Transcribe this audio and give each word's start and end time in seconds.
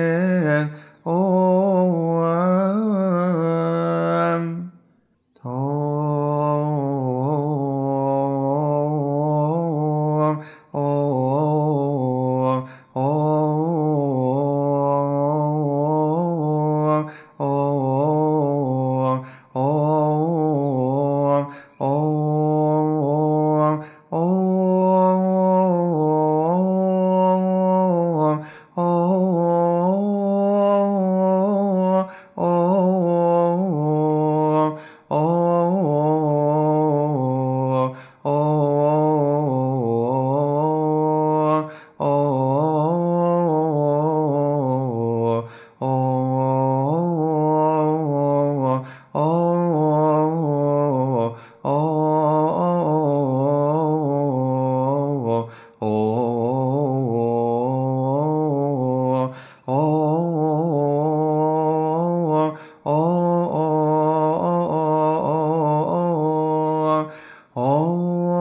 oh, 67.54 68.32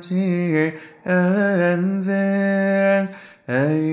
twenty 0.00 0.74
and 1.04 2.02
then 2.04 3.14
and 3.48 3.88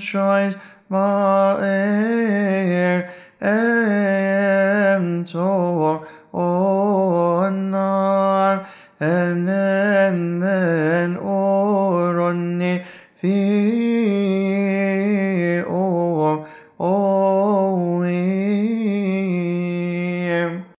choice 0.00 0.54
my 0.88 1.58
air 1.60 3.12
and 3.40 5.26
to 5.26 6.06
or 6.32 7.50
not 7.50 8.66
and 9.00 9.48
then 9.48 11.16
or 11.16 12.20
on 12.20 12.58
the 12.58 12.82